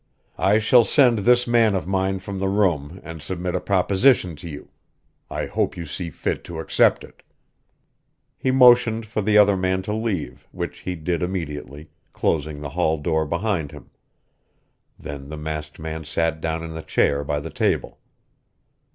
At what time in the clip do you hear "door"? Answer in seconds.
12.97-13.27